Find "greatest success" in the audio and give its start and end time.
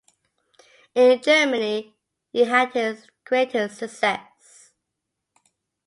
3.23-4.71